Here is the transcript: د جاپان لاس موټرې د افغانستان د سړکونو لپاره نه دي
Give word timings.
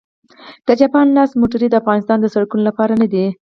د 0.67 0.69
جاپان 0.81 1.07
لاس 1.17 1.31
موټرې 1.41 1.67
د 1.69 1.75
افغانستان 1.81 2.17
د 2.21 2.25
سړکونو 2.33 2.63
لپاره 2.69 2.93
نه 3.01 3.07
دي 3.13 3.25